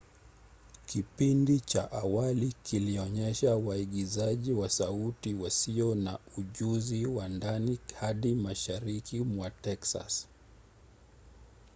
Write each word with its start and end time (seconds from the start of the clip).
kipindi 0.85 1.59
cha 1.59 1.91
awali 1.91 2.53
kilionyesha 2.63 3.55
waigizaji 3.55 4.51
wa 4.53 4.69
sauti 4.69 5.33
wasio 5.33 5.95
na 5.95 6.19
ujuzi 6.37 7.05
wa 7.05 7.29
ndani 7.29 7.79
hadi 7.99 8.35
mashariki 8.35 9.19
mwa 9.19 9.49
texas 9.49 10.27